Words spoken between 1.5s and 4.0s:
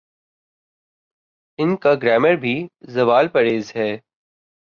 ان کا گلیمر بھی زوال پذیر ہے۔